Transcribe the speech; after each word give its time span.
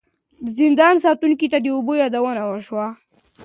د 0.45 0.47
زندان 0.59 0.95
ساتونکي 1.05 1.47
ته 1.53 1.57
د 1.61 1.67
اوبو 1.75 1.93
یادونه 2.01 2.41
وشوه. 2.45 2.87